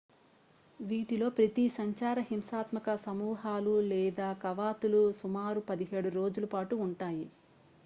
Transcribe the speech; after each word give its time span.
వీటిలో 0.79 1.27
ప్రతి 1.29 1.65
సంచార 1.75 2.19
హింసాత్మక 2.29 2.95
సమూహాలు 3.03 3.75
లేదా 3.91 4.31
కవాతులు 4.41 5.03
సుమారు 5.21 5.61
17 5.69 6.17
రోజులు 6.19 6.49
పాటు 6.51 6.75
ఉంటాయి 6.83 7.25